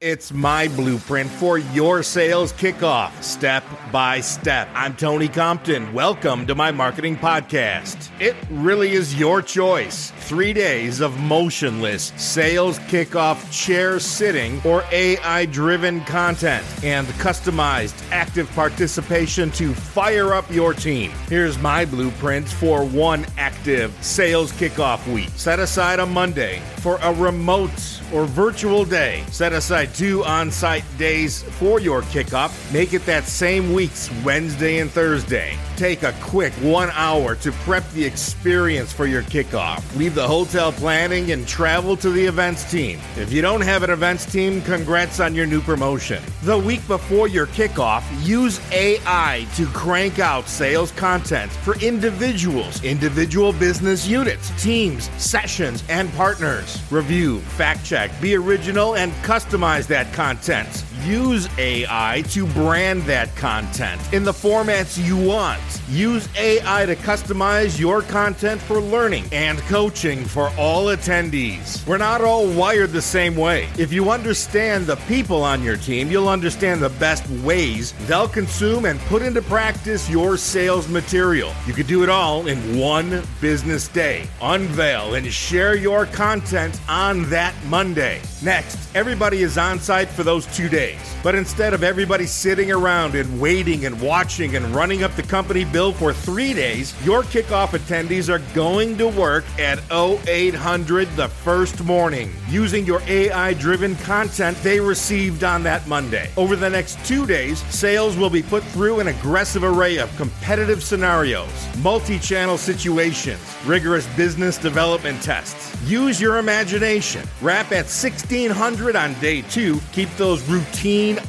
It's 0.00 0.32
my 0.32 0.68
blueprint 0.68 1.28
for 1.28 1.58
your 1.58 2.04
sales 2.04 2.52
kickoff, 2.52 3.20
step 3.20 3.64
by 3.90 4.20
step. 4.20 4.68
I'm 4.72 4.94
Tony 4.94 5.26
Compton. 5.26 5.92
Welcome 5.92 6.46
to 6.46 6.54
my 6.54 6.70
marketing 6.70 7.16
podcast. 7.16 8.08
It 8.20 8.36
really 8.48 8.92
is 8.92 9.18
your 9.18 9.42
choice. 9.42 10.12
Three 10.18 10.52
days 10.52 11.00
of 11.00 11.18
motionless 11.18 12.12
sales 12.16 12.78
kickoff 12.80 13.50
chair 13.50 13.98
sitting 13.98 14.62
or 14.64 14.84
AI 14.92 15.46
driven 15.46 16.02
content 16.02 16.64
and 16.84 17.08
customized 17.18 18.00
active 18.12 18.48
participation 18.52 19.50
to 19.50 19.74
fire 19.74 20.32
up 20.32 20.48
your 20.48 20.74
team. 20.74 21.10
Here's 21.28 21.58
my 21.58 21.84
blueprint 21.84 22.48
for 22.48 22.84
one 22.84 23.26
active 23.36 23.92
sales 24.00 24.52
kickoff 24.52 25.12
week. 25.12 25.30
Set 25.30 25.58
aside 25.58 25.98
a 25.98 26.06
Monday 26.06 26.62
for 26.76 26.98
a 27.02 27.12
remote 27.14 28.00
or 28.12 28.26
virtual 28.26 28.84
day. 28.84 29.24
Set 29.32 29.52
aside 29.52 29.87
two 29.88 30.24
on 30.24 30.50
site 30.50 30.84
days 30.96 31.42
for 31.42 31.80
your 31.80 32.02
kickoff. 32.02 32.72
Make 32.72 32.92
it 32.94 33.04
that 33.06 33.24
same 33.24 33.72
week's 33.72 34.10
Wednesday 34.24 34.78
and 34.78 34.90
Thursday. 34.90 35.56
Take 35.76 36.02
a 36.02 36.12
quick 36.20 36.52
one 36.54 36.90
hour 36.92 37.36
to 37.36 37.52
prep 37.52 37.88
the 37.92 38.04
experience 38.04 38.92
for 38.92 39.06
your 39.06 39.22
kickoff. 39.22 39.96
Leave 39.96 40.16
the 40.16 40.26
hotel 40.26 40.72
planning 40.72 41.30
and 41.30 41.46
travel 41.46 41.96
to 41.98 42.10
the 42.10 42.24
events 42.24 42.68
team. 42.68 42.98
If 43.16 43.32
you 43.32 43.42
don't 43.42 43.60
have 43.60 43.84
an 43.84 43.90
events 43.90 44.26
team, 44.26 44.60
congrats 44.62 45.20
on 45.20 45.36
your 45.36 45.46
new 45.46 45.60
promotion. 45.60 46.20
The 46.42 46.58
week 46.58 46.84
before 46.88 47.28
your 47.28 47.46
kickoff, 47.46 48.02
use 48.26 48.60
AI 48.72 49.46
to 49.54 49.66
crank 49.66 50.18
out 50.18 50.48
sales 50.48 50.90
content 50.92 51.52
for 51.52 51.78
individuals, 51.78 52.82
individual 52.82 53.52
business 53.52 54.08
units, 54.08 54.50
teams, 54.60 55.08
sessions, 55.22 55.84
and 55.88 56.12
partners. 56.14 56.82
Review, 56.90 57.38
fact 57.38 57.84
check, 57.84 58.10
be 58.20 58.34
original, 58.34 58.96
and 58.96 59.12
customize 59.22 59.77
that 59.86 60.12
content. 60.12 60.84
Use 61.08 61.48
AI 61.56 62.22
to 62.28 62.46
brand 62.48 63.00
that 63.04 63.34
content 63.34 63.98
in 64.12 64.24
the 64.24 64.32
formats 64.32 65.02
you 65.02 65.16
want. 65.16 65.58
Use 65.88 66.28
AI 66.36 66.84
to 66.84 66.96
customize 66.96 67.80
your 67.80 68.02
content 68.02 68.60
for 68.60 68.78
learning 68.78 69.24
and 69.32 69.58
coaching 69.60 70.22
for 70.22 70.50
all 70.58 70.88
attendees. 70.88 71.86
We're 71.86 71.96
not 71.96 72.20
all 72.20 72.46
wired 72.46 72.90
the 72.90 73.00
same 73.00 73.36
way. 73.36 73.70
If 73.78 73.90
you 73.90 74.10
understand 74.10 74.86
the 74.86 74.96
people 75.08 75.42
on 75.42 75.62
your 75.62 75.78
team, 75.78 76.10
you'll 76.10 76.28
understand 76.28 76.82
the 76.82 76.90
best 76.90 77.26
ways 77.42 77.94
they'll 78.06 78.28
consume 78.28 78.84
and 78.84 79.00
put 79.00 79.22
into 79.22 79.40
practice 79.40 80.10
your 80.10 80.36
sales 80.36 80.88
material. 80.88 81.54
You 81.66 81.72
could 81.72 81.86
do 81.86 82.02
it 82.02 82.10
all 82.10 82.48
in 82.48 82.78
one 82.78 83.22
business 83.40 83.88
day. 83.88 84.28
Unveil 84.42 85.14
and 85.14 85.26
share 85.32 85.74
your 85.74 86.04
content 86.04 86.78
on 86.86 87.30
that 87.30 87.54
Monday. 87.64 88.20
Next, 88.42 88.94
everybody 88.94 89.38
is 89.38 89.56
on 89.56 89.78
site 89.78 90.10
for 90.10 90.22
those 90.22 90.44
two 90.54 90.68
days. 90.68 90.97
But 91.22 91.34
instead 91.34 91.74
of 91.74 91.82
everybody 91.82 92.26
sitting 92.26 92.72
around 92.72 93.14
and 93.14 93.40
waiting 93.40 93.84
and 93.84 94.00
watching 94.00 94.56
and 94.56 94.74
running 94.74 95.02
up 95.02 95.14
the 95.16 95.22
company 95.22 95.64
bill 95.64 95.92
for 95.92 96.12
three 96.12 96.54
days, 96.54 96.94
your 97.04 97.22
kickoff 97.22 97.68
attendees 97.68 98.28
are 98.28 98.38
going 98.54 98.96
to 98.98 99.08
work 99.08 99.44
at 99.58 99.78
0800 99.90 101.08
the 101.16 101.28
first 101.28 101.84
morning 101.84 102.32
using 102.48 102.86
your 102.86 103.02
AI 103.08 103.52
driven 103.54 103.94
content 103.96 104.56
they 104.62 104.80
received 104.80 105.44
on 105.44 105.62
that 105.64 105.86
Monday. 105.86 106.30
Over 106.36 106.56
the 106.56 106.70
next 106.70 107.04
two 107.04 107.26
days, 107.26 107.58
sales 107.74 108.16
will 108.16 108.30
be 108.30 108.42
put 108.42 108.62
through 108.64 109.00
an 109.00 109.08
aggressive 109.08 109.64
array 109.64 109.98
of 109.98 110.14
competitive 110.16 110.82
scenarios, 110.82 111.50
multi 111.78 112.18
channel 112.18 112.56
situations, 112.56 113.40
rigorous 113.66 114.06
business 114.16 114.56
development 114.56 115.22
tests. 115.22 115.76
Use 115.84 116.20
your 116.20 116.38
imagination. 116.38 117.22
Wrap 117.42 117.66
at 117.66 117.86
1600 117.86 118.96
on 118.96 119.14
day 119.20 119.42
two. 119.42 119.80
Keep 119.92 120.10
those 120.16 120.42
routine 120.48 120.77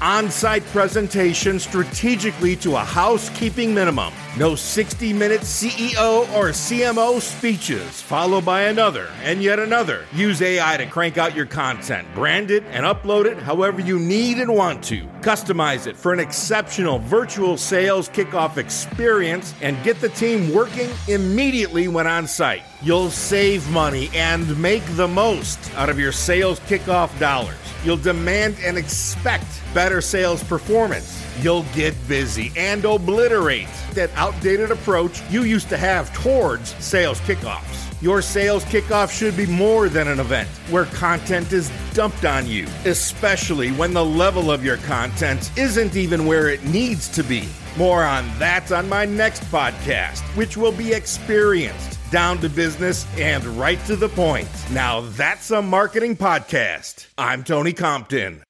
on 0.00 0.28
site 0.28 0.64
presentations 0.66 1.62
strategically 1.62 2.56
to 2.56 2.74
a 2.74 2.80
housekeeping 2.80 3.72
minimum. 3.72 4.12
No 4.36 4.56
60 4.56 5.12
minute 5.12 5.42
CEO 5.42 6.22
or 6.34 6.48
CMO 6.48 7.20
speeches, 7.20 8.02
followed 8.02 8.44
by 8.44 8.62
another 8.62 9.08
and 9.22 9.40
yet 9.40 9.60
another. 9.60 10.04
Use 10.12 10.42
AI 10.42 10.76
to 10.78 10.86
crank 10.86 11.16
out 11.16 11.36
your 11.36 11.46
content, 11.46 12.08
brand 12.12 12.50
it, 12.50 12.64
and 12.72 12.84
upload 12.84 13.26
it 13.26 13.38
however 13.38 13.80
you 13.80 14.00
need 14.00 14.38
and 14.38 14.52
want 14.52 14.82
to. 14.84 15.06
Customize 15.20 15.86
it 15.86 15.96
for 15.96 16.12
an 16.12 16.18
exceptional 16.18 16.98
virtual 16.98 17.56
sales 17.56 18.08
kickoff 18.08 18.56
experience 18.56 19.54
and 19.62 19.80
get 19.84 20.00
the 20.00 20.08
team 20.08 20.52
working 20.52 20.90
immediately 21.06 21.86
when 21.86 22.08
on 22.08 22.26
site. 22.26 22.62
You'll 22.82 23.10
save 23.10 23.68
money 23.70 24.10
and 24.12 24.60
make 24.60 24.84
the 24.96 25.08
most 25.08 25.72
out 25.76 25.88
of 25.88 26.00
your 26.00 26.12
sales 26.12 26.58
kickoff 26.60 27.16
dollars. 27.20 27.56
You'll 27.86 27.96
demand 27.96 28.56
and 28.64 28.76
expect 28.76 29.46
better 29.72 30.00
sales 30.00 30.42
performance. 30.42 31.24
You'll 31.40 31.62
get 31.72 31.94
busy 32.08 32.50
and 32.56 32.84
obliterate 32.84 33.68
that 33.92 34.10
outdated 34.16 34.72
approach 34.72 35.22
you 35.30 35.44
used 35.44 35.68
to 35.68 35.76
have 35.76 36.12
towards 36.12 36.74
sales 36.84 37.20
kickoffs. 37.20 37.86
Your 38.02 38.22
sales 38.22 38.64
kickoff 38.64 39.16
should 39.16 39.36
be 39.36 39.46
more 39.46 39.88
than 39.88 40.08
an 40.08 40.18
event 40.18 40.48
where 40.68 40.86
content 40.86 41.52
is 41.52 41.70
dumped 41.94 42.24
on 42.24 42.48
you, 42.48 42.66
especially 42.86 43.70
when 43.70 43.94
the 43.94 44.04
level 44.04 44.50
of 44.50 44.64
your 44.64 44.78
content 44.78 45.56
isn't 45.56 45.94
even 45.94 46.26
where 46.26 46.48
it 46.48 46.64
needs 46.64 47.08
to 47.10 47.22
be. 47.22 47.48
More 47.76 48.02
on 48.02 48.28
that 48.40 48.72
on 48.72 48.88
my 48.88 49.04
next 49.04 49.44
podcast, 49.44 50.22
which 50.34 50.56
will 50.56 50.72
be 50.72 50.92
experienced, 50.92 51.95
down 52.10 52.38
to 52.38 52.48
business, 52.48 53.06
and 53.18 53.44
right 53.44 53.84
to 53.86 53.96
the 53.96 54.08
point. 54.08 54.48
Now 54.72 55.02
that's 55.02 55.50
a 55.50 55.60
marketing 55.60 56.16
podcast. 56.16 57.08
I'm 57.18 57.44
Tony 57.44 57.72
Compton. 57.72 58.45